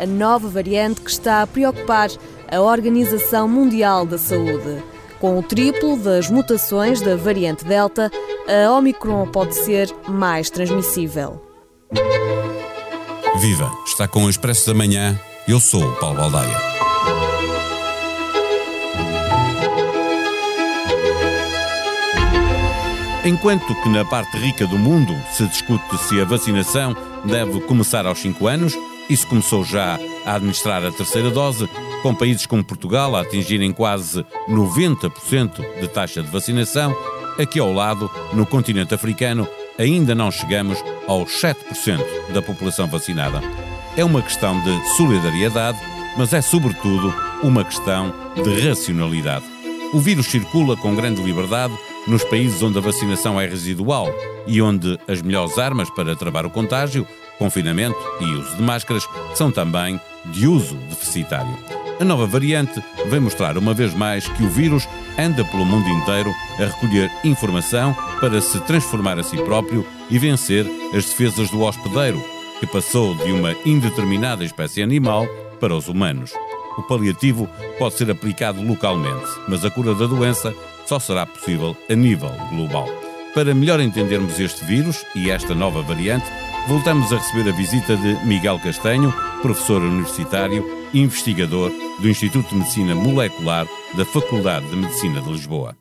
[0.00, 2.08] a nova variante que está a preocupar
[2.50, 4.82] a Organização Mundial da Saúde.
[5.20, 8.10] Com o triplo das mutações da variante Delta,
[8.48, 11.44] a Omicron pode ser mais transmissível.
[13.38, 13.70] Viva!
[13.86, 15.20] Está com o Expresso da Manhã.
[15.46, 16.56] Eu sou o Paulo Baldaia.
[23.24, 28.18] Enquanto que na parte rica do mundo se discute se a vacinação deve começar aos
[28.18, 28.74] 5 anos,
[29.10, 31.68] isso começou já a administrar a terceira dose,
[32.02, 36.96] com países como Portugal a atingirem quase 90% de taxa de vacinação,
[37.36, 43.42] aqui ao lado, no continente africano, ainda não chegamos aos 7% da população vacinada.
[43.96, 45.78] É uma questão de solidariedade,
[46.16, 49.44] mas é sobretudo uma questão de racionalidade.
[49.92, 51.74] O vírus circula com grande liberdade
[52.06, 54.08] nos países onde a vacinação é residual
[54.46, 57.04] e onde as melhores armas para travar o contágio,
[57.40, 61.58] confinamento e uso de máscaras, são também de uso deficitário.
[61.98, 64.86] A nova variante vem mostrar uma vez mais que o vírus
[65.18, 70.66] anda pelo mundo inteiro a recolher informação para se transformar a si próprio e vencer
[70.94, 72.22] as defesas do hospedeiro,
[72.58, 75.26] que passou de uma indeterminada espécie animal
[75.58, 76.32] para os humanos.
[76.76, 80.54] O paliativo pode ser aplicado localmente, mas a cura da doença
[80.86, 83.09] só será possível a nível global.
[83.34, 86.26] Para melhor entendermos este vírus e esta nova variante,
[86.66, 91.70] voltamos a receber a visita de Miguel Castanho, professor universitário e investigador
[92.00, 95.76] do Instituto de Medicina Molecular da Faculdade de Medicina de Lisboa.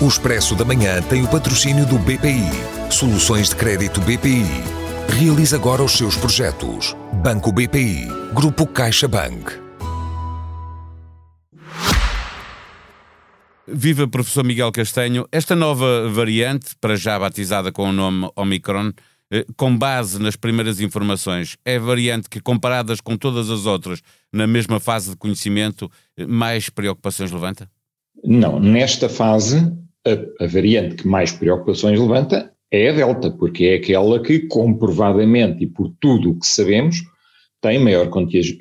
[0.00, 2.50] O Expresso da Manhã tem o patrocínio do BPI.
[2.90, 4.46] Soluções de crédito BPI.
[5.18, 6.94] Realize agora os seus projetos.
[7.14, 8.06] Banco BPI.
[8.34, 9.65] Grupo CaixaBank.
[13.68, 15.26] Viva professor Miguel Castanho.
[15.32, 18.92] Esta nova variante, para já batizada com o nome Omicron,
[19.32, 24.00] eh, com base nas primeiras informações, é variante que, comparadas com todas as outras,
[24.32, 27.68] na mesma fase de conhecimento, eh, mais preocupações levanta?
[28.22, 29.58] Não, nesta fase,
[30.06, 35.64] a, a variante que mais preocupações levanta é a Delta, porque é aquela que, comprovadamente
[35.64, 37.02] e por tudo o que sabemos,
[37.60, 38.08] tem maior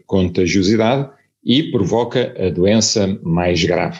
[0.07, 1.11] contagiosidade
[1.43, 3.99] e provoca a doença mais grave.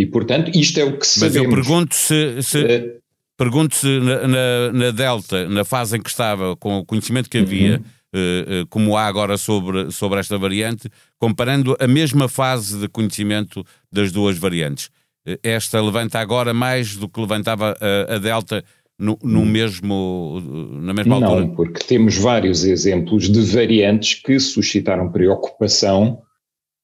[0.00, 1.36] E, portanto, isto é o que sabemos.
[1.36, 3.00] Mas eu pergunto se, se, uh,
[3.36, 7.36] pergunto se na, na, na, Delta, na fase em que estava, com o conhecimento que
[7.36, 7.82] havia,
[8.14, 10.88] uh, uh, como há agora sobre, sobre esta variante,
[11.18, 13.62] comparando a mesma fase de conhecimento
[13.92, 14.88] das duas variantes.
[15.42, 18.64] Esta levanta agora mais do que levantava a, a Delta
[18.98, 19.44] no, no, hum.
[19.44, 20.42] mesmo,
[20.80, 21.40] na mesma altura?
[21.42, 26.22] Não, porque temos vários exemplos de variantes que suscitaram preocupação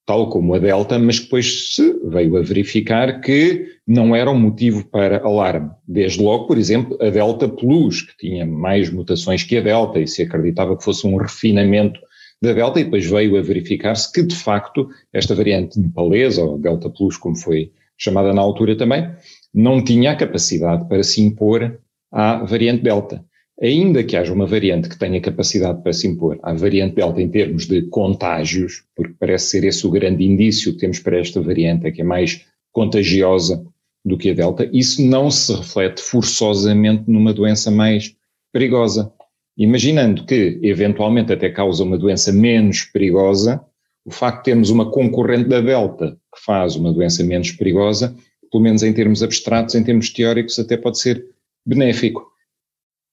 [0.06, 4.86] tal como a Delta, mas depois se veio a verificar que não era um motivo
[4.86, 5.70] para alarme.
[5.86, 10.06] Desde logo, por exemplo, a Delta Plus, que tinha mais mutações que a Delta e
[10.06, 11.98] se acreditava que fosse um refinamento
[12.40, 16.88] da Delta, e depois veio a verificar-se que, de facto, esta variante nepalesa, ou Delta
[16.88, 19.10] Plus, como foi chamada na altura também,
[19.52, 21.78] não tinha a capacidade para se impor
[22.12, 23.24] à variante Delta
[23.60, 27.28] ainda que haja uma variante que tenha capacidade para se impor à variante Delta em
[27.28, 31.86] termos de contágios, porque parece ser esse o grande indício que temos para esta variante,
[31.86, 33.64] é que é mais contagiosa
[34.04, 38.14] do que a Delta, isso não se reflete forçosamente numa doença mais
[38.52, 39.12] perigosa.
[39.56, 43.60] Imaginando que, eventualmente, até causa uma doença menos perigosa,
[44.04, 48.14] o facto de termos uma concorrente da Delta que faz uma doença menos perigosa,
[48.52, 51.26] pelo menos em termos abstratos, em termos teóricos, até pode ser
[51.64, 52.35] benéfico.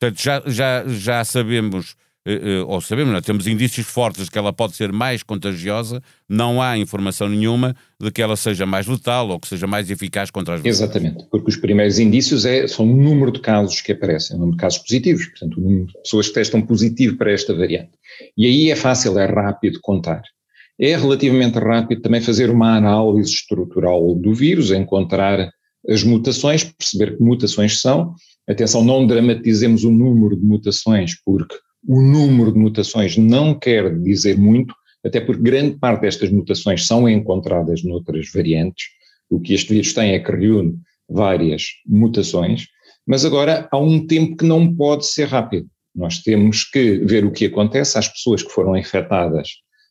[0.04, 1.96] Portanto, já, já, já sabemos,
[2.28, 6.02] eh, eh, ou sabemos, não, temos indícios fortes de que ela pode ser mais contagiosa,
[6.28, 10.30] não há informação nenhuma de que ela seja mais letal ou que seja mais eficaz
[10.30, 10.66] contra as.
[10.66, 14.58] Exatamente, porque os primeiros indícios é, são o número de casos que aparecem, o número
[14.58, 17.92] de casos positivos, portanto, o número de pessoas que testam positivo para esta variante.
[18.38, 20.22] E aí é fácil, é rápido contar.
[20.78, 25.50] É relativamente rápido também fazer uma análise estrutural do vírus, encontrar
[25.88, 28.16] as mutações, perceber que mutações são,
[28.48, 31.56] Atenção, não dramatizemos o número de mutações, porque
[31.88, 34.74] o número de mutações não quer dizer muito,
[35.04, 38.86] até porque grande parte destas mutações são encontradas noutras variantes.
[39.30, 40.76] O que este vírus tem é que reúne
[41.10, 42.68] várias mutações,
[43.06, 45.68] mas agora há um tempo que não pode ser rápido.
[45.96, 49.50] Nós temos que ver o que acontece às pessoas que foram infectadas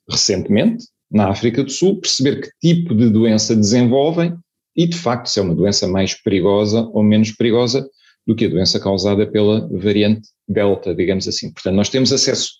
[0.09, 4.35] recentemente, na África do Sul, perceber que tipo de doença desenvolvem
[4.75, 7.87] e, de facto, se é uma doença mais perigosa ou menos perigosa,
[8.27, 11.53] do que a doença causada pela variante Delta, digamos assim.
[11.53, 12.51] Portanto, nós temos acesso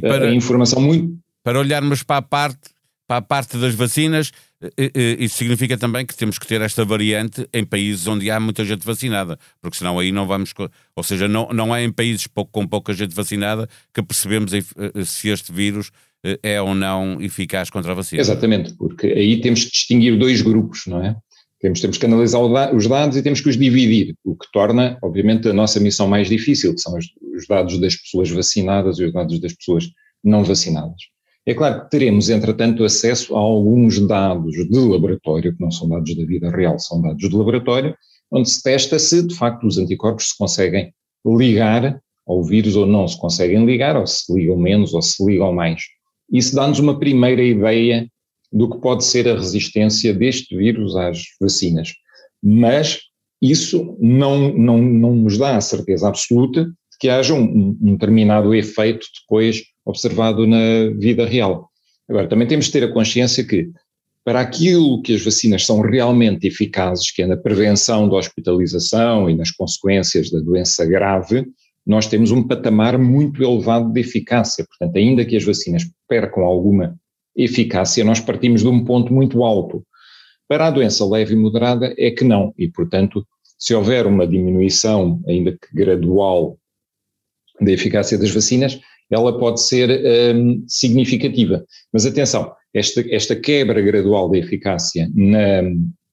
[0.00, 1.18] para, a informação muito.
[1.42, 2.70] Para olharmos para a parte,
[3.06, 4.32] para a parte das vacinas,
[5.18, 8.86] Isso significa também que temos que ter esta variante em países onde há muita gente
[8.86, 10.54] vacinada, porque senão aí não vamos.
[10.94, 14.52] Ou seja, não, não é em países com pouca gente vacinada que percebemos
[15.04, 15.90] se este vírus
[16.42, 18.20] é ou não eficaz contra a vacina.
[18.20, 21.16] Exatamente, porque aí temos que distinguir dois grupos, não é?
[21.62, 22.40] Temos, temos que analisar
[22.74, 26.28] os dados e temos que os dividir, o que torna, obviamente, a nossa missão mais
[26.28, 27.06] difícil, que são os,
[27.36, 29.88] os dados das pessoas vacinadas e os dados das pessoas
[30.24, 30.96] não vacinadas.
[31.46, 36.16] É claro que teremos, entretanto, acesso a alguns dados de laboratório, que não são dados
[36.16, 37.94] da vida real, são dados de laboratório,
[38.32, 40.92] onde se testa se, de facto, os anticorpos se conseguem
[41.24, 45.52] ligar ao vírus ou não se conseguem ligar, ou se ligam menos ou se ligam
[45.52, 45.82] mais.
[46.32, 48.08] Isso dá-nos uma primeira ideia
[48.52, 51.92] do que pode ser a resistência deste vírus às vacinas.
[52.42, 53.00] Mas
[53.40, 58.54] isso não, não, não nos dá a certeza absoluta de que haja um, um determinado
[58.54, 61.68] efeito depois observado na vida real.
[62.08, 63.70] Agora, também temos de ter a consciência que,
[64.24, 69.34] para aquilo que as vacinas são realmente eficazes, que é na prevenção da hospitalização e
[69.34, 71.46] nas consequências da doença grave,
[71.84, 74.64] nós temos um patamar muito elevado de eficácia.
[74.64, 76.96] Portanto, ainda que as vacinas percam alguma
[77.36, 79.84] eficácia, nós partimos de um ponto muito alto.
[80.48, 83.26] Para a doença leve e moderada é que não, e portanto,
[83.58, 86.58] se houver uma diminuição, ainda que gradual,
[87.60, 88.80] da eficácia das vacinas,
[89.10, 91.64] ela pode ser um, significativa.
[91.92, 95.62] Mas atenção, esta, esta quebra gradual da eficácia na,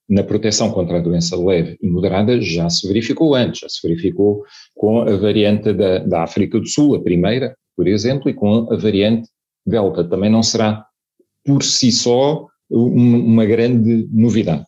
[0.08, 4.44] na proteção contra a doença leve e moderada já se verificou antes, já se verificou
[4.76, 8.76] com a variante da, da África do Sul, a primeira, por exemplo, e com a
[8.76, 9.30] variante
[9.66, 10.04] Delta.
[10.04, 10.86] Também não será
[11.46, 14.66] por si só uma grande novidade.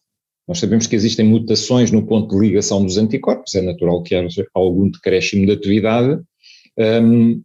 [0.47, 4.45] Nós sabemos que existem mutações no ponto de ligação dos anticorpos, é natural que haja
[4.53, 6.21] algum decréscimo de atividade.
[6.77, 7.41] Um,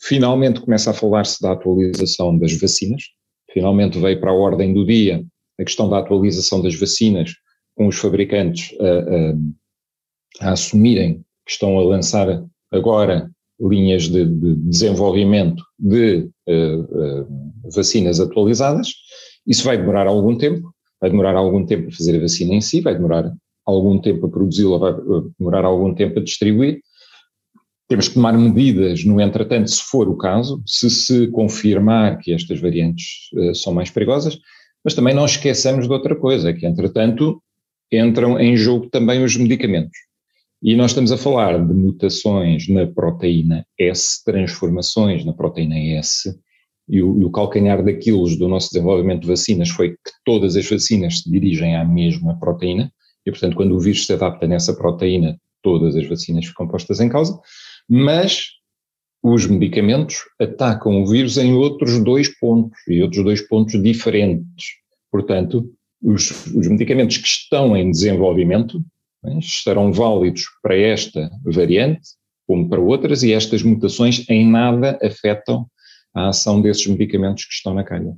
[0.00, 3.02] finalmente começa a falar-se da atualização das vacinas,
[3.52, 5.24] finalmente veio para a ordem do dia
[5.60, 7.32] a questão da atualização das vacinas,
[7.74, 13.30] com os fabricantes a, a, a assumirem que estão a lançar agora
[13.60, 18.92] linhas de, de desenvolvimento de uh, uh, vacinas atualizadas.
[19.46, 22.80] Isso vai demorar algum tempo, vai demorar algum tempo a fazer a vacina em si,
[22.80, 23.32] vai demorar
[23.64, 24.94] algum tempo a produzi-la, vai
[25.38, 26.80] demorar algum tempo a distribuir.
[27.88, 32.60] Temos que tomar medidas no entretanto, se for o caso, se se confirmar que estas
[32.60, 34.38] variantes uh, são mais perigosas,
[34.84, 37.42] mas também não esqueçamos de outra coisa, que entretanto
[37.90, 39.96] entram em jogo também os medicamentos.
[40.62, 46.36] E nós estamos a falar de mutações na proteína S, transformações na proteína S,
[46.88, 50.68] e o, e o calcanhar daquilo do nosso desenvolvimento de vacinas foi que todas as
[50.68, 52.92] vacinas se dirigem à mesma proteína,
[53.26, 57.08] e portanto quando o vírus se adapta nessa proteína, todas as vacinas ficam postas em
[57.08, 57.38] causa,
[57.88, 58.58] mas
[59.22, 64.66] os medicamentos atacam o vírus em outros dois pontos, e outros dois pontos diferentes.
[65.10, 65.68] Portanto,
[66.02, 68.80] os, os medicamentos que estão em desenvolvimento
[69.22, 72.00] né, estarão válidos para esta variante,
[72.46, 75.66] como para outras, e estas mutações em nada afetam
[76.14, 78.16] a ação desses medicamentos que estão na calha.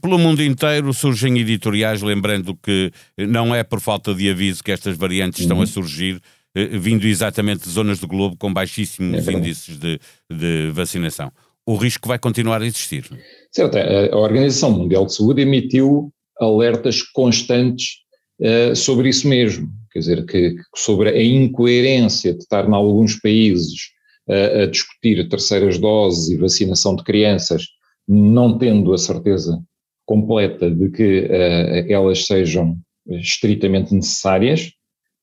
[0.00, 4.96] Pelo mundo inteiro surgem editoriais, lembrando que não é por falta de aviso que estas
[4.96, 5.44] variantes uhum.
[5.44, 5.66] estão a uhum.
[5.66, 6.20] surgir,
[6.54, 9.98] eh, vindo exatamente de zonas do globo com baixíssimos é índices de,
[10.30, 11.32] de, vacinação.
[11.66, 13.10] O risco vai continuar a existir.
[13.50, 17.96] Certo, a Organização Mundial de Saúde emitiu alertas constantes
[18.40, 23.93] uh, sobre isso mesmo, quer dizer, que, sobre a incoerência de estar em alguns países
[24.28, 27.66] a, discutir terceiras doses e vacinação de crianças,
[28.06, 29.62] não tendo a certeza
[30.06, 34.70] completa de que uh, elas sejam estritamente necessárias,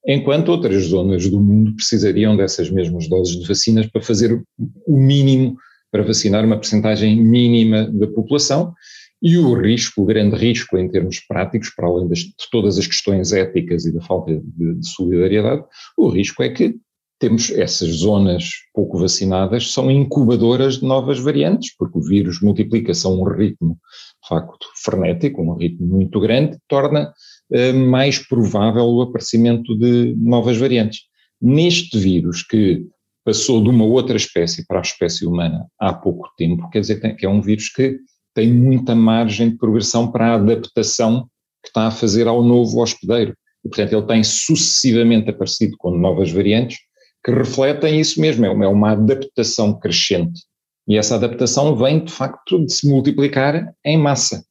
[0.07, 4.43] enquanto outras zonas do mundo precisariam dessas mesmas doses de vacinas para fazer
[4.87, 5.55] o mínimo,
[5.91, 8.73] para vacinar uma percentagem mínima da população,
[9.21, 12.87] e o risco, o grande risco em termos práticos, para além das, de todas as
[12.87, 15.63] questões éticas e da falta de, de solidariedade,
[15.95, 16.75] o risco é que
[17.21, 23.11] temos essas zonas pouco vacinadas, são incubadoras de novas variantes, porque o vírus multiplica-se a
[23.11, 23.77] um ritmo,
[24.23, 27.13] de facto, frenético, um ritmo muito grande, torna
[27.51, 31.01] eh, mais provável o aparecimento de novas variantes.
[31.39, 32.87] Neste vírus que
[33.23, 37.23] passou de uma outra espécie para a espécie humana há pouco tempo, quer dizer que
[37.23, 37.99] é um vírus que
[38.33, 41.27] tem muita margem de progressão para a adaptação
[41.61, 43.35] que está a fazer ao novo hospedeiro.
[43.63, 46.79] E, portanto, ele tem sucessivamente aparecido com novas variantes,
[47.23, 50.41] que refletem isso mesmo, é uma adaptação crescente.
[50.87, 54.43] E essa adaptação vem, de facto, de se multiplicar em massa.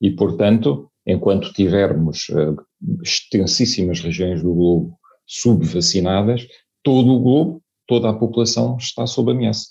[0.00, 2.56] E, portanto, enquanto tivermos uh,
[3.02, 6.46] extensíssimas regiões do globo subvacinadas,
[6.82, 9.68] todo o globo, toda a população está sob ameaça.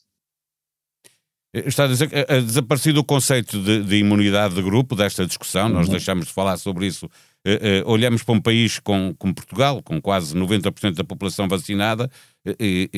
[1.53, 5.68] Está a dizer que é desaparecido o conceito de, de, imunidade de grupo desta discussão,
[5.68, 5.91] nós uhum.
[5.94, 7.10] deixamos de falar sobre isso.
[7.48, 12.10] Uh, uh, olhamos para um país com, como Portugal, com quase 90% da população vacinada,
[12.60, 12.89] e,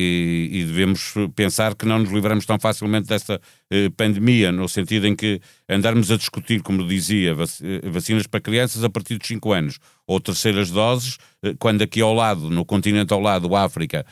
[0.51, 5.15] e, devemos pensar que não nos livramos tão facilmente desta uh, pandemia, no sentido em
[5.15, 7.35] que andarmos a discutir, como dizia,
[7.83, 11.17] vacinas para crianças a partir dos 5 anos, ou terceiras doses,
[11.59, 14.05] quando aqui ao lado, no continente ao lado, África,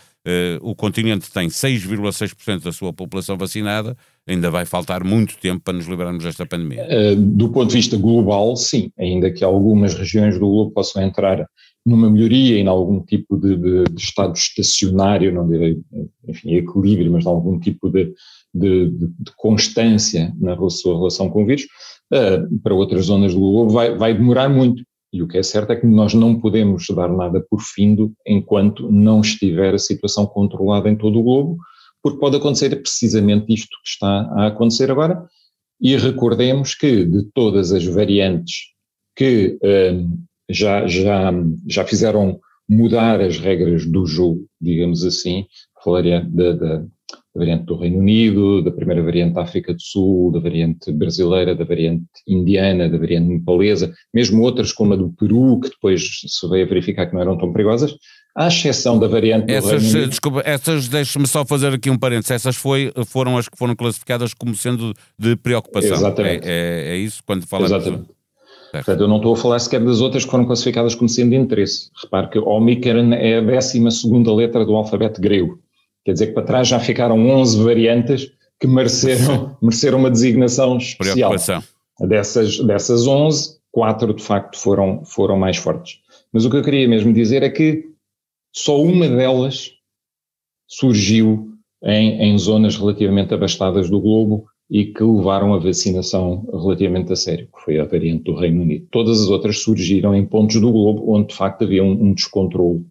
[0.61, 3.97] o continente tem 6,6% da sua população vacinada,
[4.27, 6.85] ainda vai faltar muito tempo para nos livrarmos desta pandemia.
[6.85, 11.45] Uh, do ponto de vista global, sim, ainda que algumas regiões do globo possam entrar
[11.85, 15.79] numa melhoria em algum tipo de, de, de estado estacionário, não direi,
[16.27, 18.13] enfim, equilíbrio, mas de algum tipo de,
[18.53, 21.63] de constância na sua relação com o vírus,
[22.13, 24.83] uh, para outras zonas do globo vai, vai demorar muito.
[25.11, 28.91] E o que é certo é que nós não podemos dar nada por findo enquanto
[28.91, 31.57] não estiver a situação controlada em todo o globo,
[32.01, 35.25] porque pode acontecer precisamente isto que está a acontecer agora.
[35.81, 38.73] E recordemos que de todas as variantes
[39.15, 41.31] que um, já, já,
[41.67, 42.39] já fizeram
[42.69, 45.45] mudar as regras do jogo, digamos assim,
[45.83, 46.85] falaria da, da,
[47.33, 51.55] da, variante do Reino Unido, da primeira variante da África do Sul, da variante brasileira,
[51.55, 56.49] da variante indiana, da variante nepalesa, mesmo outras como a do Peru, que depois se
[56.49, 57.95] veio a verificar que não eram tão perigosas,
[58.35, 62.31] à exceção da variante essas, do Reino Desculpa, essas, deixe-me só fazer aqui um parênteses,
[62.31, 65.97] essas foi, foram as que foram classificadas como sendo de preocupação.
[65.97, 66.47] Exatamente.
[66.47, 67.71] É, é, é isso quando falamos...
[67.71, 68.19] Exatamente.
[68.71, 71.37] Portanto, eu não estou a falar sequer das outras que foram classificadas como sendo de
[71.37, 71.89] interesse.
[72.03, 73.79] Repare que Omicron é a 12
[74.35, 75.59] letra do alfabeto grego.
[76.05, 81.31] Quer dizer que para trás já ficaram 11 variantes que mereceram, mereceram uma designação especial.
[81.99, 85.99] Dessas, dessas 11, quatro de facto foram, foram mais fortes.
[86.31, 87.89] Mas o que eu queria mesmo dizer é que
[88.53, 89.71] só uma delas
[90.67, 91.49] surgiu
[91.83, 97.47] em, em zonas relativamente abastadas do globo e que levaram a vacinação relativamente a sério,
[97.47, 98.87] que foi a variante do Reino Unido.
[98.91, 102.85] Todas as outras surgiram em pontos do globo onde de facto havia um, um descontrole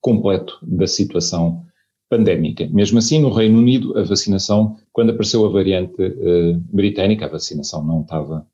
[0.00, 1.64] completo da situação
[2.10, 2.68] pandémica.
[2.72, 7.84] Mesmo assim, no Reino Unido, a vacinação, quando apareceu a variante uh, britânica, a vacinação
[7.84, 8.44] não estava,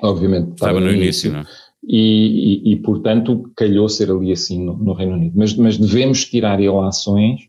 [0.00, 1.44] obviamente, estava, estava no, início, início é?
[1.86, 5.34] e, e, e, portanto, calhou ser ali assim no, no Reino Unido.
[5.36, 7.42] Mas, mas, devemos tirar ilações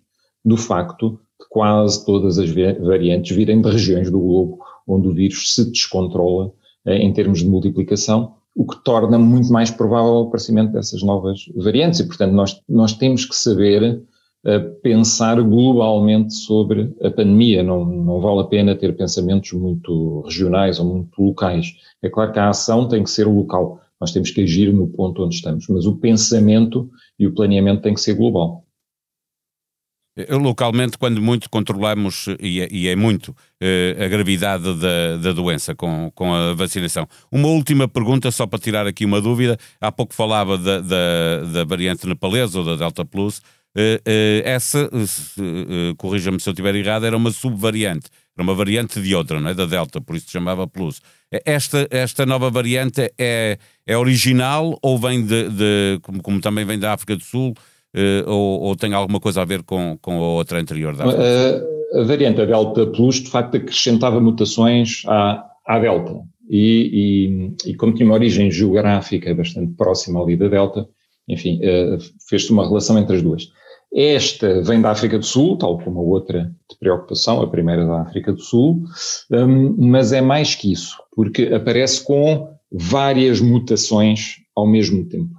[0.44, 5.56] do facto de quase todas as variantes virem de regiões do globo onde o vírus
[5.56, 6.52] se descontrola
[6.86, 11.46] eh, em termos de multiplicação, o que torna muito mais provável o aparecimento dessas novas
[11.56, 12.02] variantes.
[12.02, 14.02] E, portanto, nós, nós temos que saber
[14.84, 17.64] pensar globalmente sobre a pandemia.
[17.64, 21.74] Não, não vale a pena ter pensamentos muito regionais ou muito locais.
[22.02, 25.24] É claro que a ação tem que ser local nós temos que agir no ponto
[25.24, 28.64] onde estamos, mas o pensamento e o planeamento tem que ser global.
[30.30, 35.76] Localmente, quando muito controlamos, e é, e é muito, eh, a gravidade da, da doença
[35.76, 37.06] com, com a vacinação.
[37.30, 39.58] Uma última pergunta, só para tirar aqui uma dúvida.
[39.82, 43.42] Há pouco falava da, da, da variante nepalesa ou da Delta Plus.
[43.78, 44.90] Eh, eh, essa,
[45.98, 49.54] corrija-me se eu estiver errado, era uma subvariante, era uma variante de outra, não é?
[49.54, 51.02] Da Delta, por isso se chamava Plus.
[51.46, 56.80] Esta, esta nova variante é, é original ou vem de, de como, como, também vem
[56.80, 57.54] da África do Sul,
[58.26, 61.24] ou, ou, tem alguma coisa a ver com, com a outra anterior da África
[61.94, 66.22] a, a variante a Delta Plus, de facto, acrescentava mutações à, à Delta.
[66.50, 70.88] E, e, e, como tinha uma origem geográfica bastante próxima ali da Delta,
[71.28, 71.60] enfim,
[72.30, 73.50] fez-se uma relação entre as duas.
[73.96, 78.02] Esta vem da África do Sul, tal como a outra de preocupação, a primeira da
[78.02, 78.84] África do Sul,
[79.32, 85.34] um, mas é mais que isso, porque aparece com várias mutações ao mesmo tempo.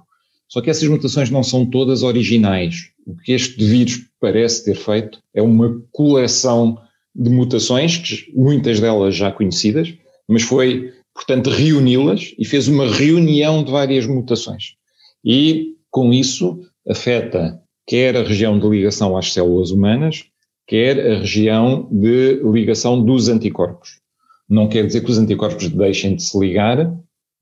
[0.49, 2.89] Só que essas mutações não são todas originais.
[3.05, 6.79] O que este vírus parece ter feito é uma coleção
[7.13, 9.93] de mutações, muitas delas já conhecidas,
[10.27, 14.75] mas foi, portanto, reuni-las e fez uma reunião de várias mutações.
[15.23, 20.25] E, com isso, afeta quer a região de ligação às células humanas,
[20.67, 24.01] quer a região de ligação dos anticorpos.
[24.47, 26.93] Não quer dizer que os anticorpos deixem de se ligar,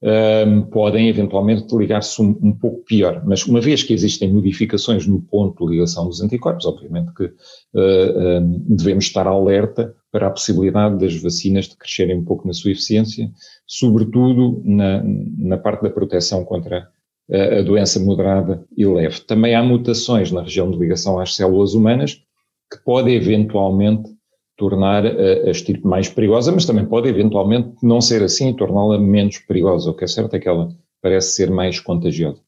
[0.01, 5.19] um, podem eventualmente ligar-se um, um, pouco pior, mas uma vez que existem modificações no
[5.19, 10.99] ponto de ligação dos anticorpos, obviamente que uh, um, devemos estar alerta para a possibilidade
[10.99, 13.31] das vacinas de crescerem um pouco na sua eficiência,
[13.65, 16.87] sobretudo na, na parte da proteção contra
[17.31, 19.21] a doença moderada e leve.
[19.21, 22.21] Também há mutações na região de ligação às células humanas
[22.71, 24.09] que podem eventualmente
[24.57, 28.97] tornar a, a estirpe mais perigosa, mas também pode eventualmente não ser assim e torná-la
[28.99, 29.89] menos perigosa.
[29.89, 30.69] O que é certo é que ela
[31.01, 32.39] parece ser mais contagiosa.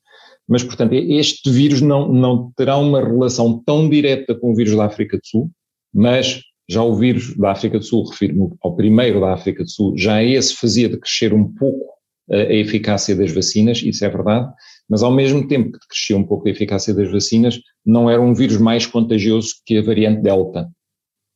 [0.47, 4.85] Mas, portanto, este vírus não, não terá uma relação tão direta com o vírus da
[4.85, 5.51] África do Sul,
[5.93, 9.97] mas já o vírus da África do Sul, refiro-me ao primeiro da África do Sul,
[9.97, 11.96] já esse fazia decrescer um pouco
[12.29, 14.51] a eficácia das vacinas, isso é verdade,
[14.89, 18.33] mas ao mesmo tempo que crescia um pouco a eficácia das vacinas, não era um
[18.33, 20.67] vírus mais contagioso que a variante Delta.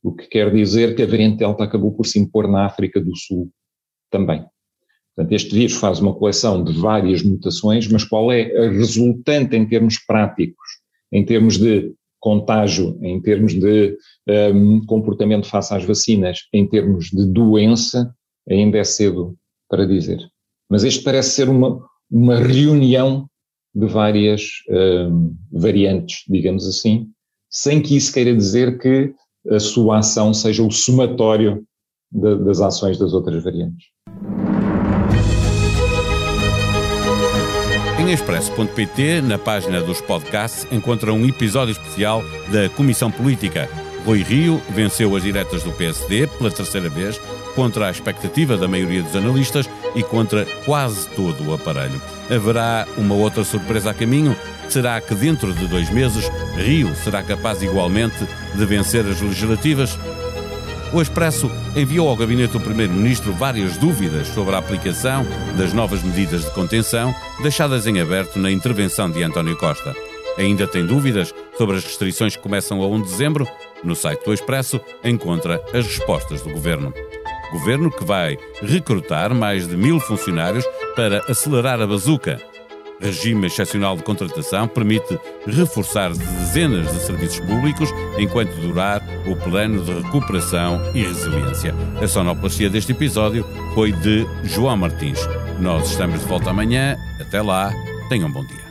[0.04, 3.16] O que quer dizer que a variante Delta acabou por se impor na África do
[3.16, 3.50] Sul
[4.10, 4.46] também.
[5.16, 9.68] Portanto, este vírus faz uma coleção de várias mutações, mas qual é a resultante em
[9.68, 10.68] termos práticos,
[11.12, 13.98] em termos de contágio, em termos de
[14.54, 18.14] um, comportamento face às vacinas, em termos de doença,
[18.50, 19.36] ainda é cedo
[19.68, 20.31] para dizer.
[20.72, 23.28] Mas este parece ser uma, uma reunião
[23.76, 27.10] de várias um, variantes, digamos assim,
[27.50, 29.14] sem que isso queira dizer que
[29.50, 31.66] a sua ação seja o somatório
[32.10, 33.88] de, das ações das outras variantes.
[38.00, 43.68] Em expresso.pt, na página dos podcasts, encontra um episódio especial da Comissão Política.
[44.06, 47.20] Rui Rio venceu as diretas do PSD pela terceira vez,
[47.56, 52.02] contra a expectativa da maioria dos analistas e contra quase todo o aparelho.
[52.30, 54.36] Haverá uma outra surpresa a caminho?
[54.70, 59.98] Será que dentro de dois meses Rio será capaz igualmente de vencer as legislativas?
[60.94, 65.26] O Expresso enviou ao gabinete do Primeiro-Ministro várias dúvidas sobre a aplicação
[65.58, 69.96] das novas medidas de contenção deixadas em aberto na intervenção de António Costa.
[70.38, 73.48] Ainda tem dúvidas sobre as restrições que começam a 1 de dezembro?
[73.84, 76.94] No site do Expresso encontra as respostas do governo.
[77.52, 80.66] Governo que vai recrutar mais de mil funcionários
[80.96, 82.40] para acelerar a bazuca
[83.02, 89.92] regime excepcional de contratação permite reforçar dezenas de serviços públicos enquanto durar o plano de
[89.92, 91.74] recuperação e resiliência.
[92.02, 95.20] A sonoplastia deste episódio foi de João Martins.
[95.60, 96.96] Nós estamos de volta amanhã.
[97.20, 97.74] Até lá,
[98.10, 98.71] tenham um bom dia.